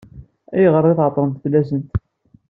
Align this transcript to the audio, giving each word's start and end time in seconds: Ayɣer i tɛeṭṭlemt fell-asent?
Ayɣer 0.55 0.83
i 0.85 0.93
tɛeṭṭlemt 0.97 1.41
fell-asent? 1.43 1.91